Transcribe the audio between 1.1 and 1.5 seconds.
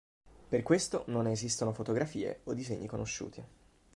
ne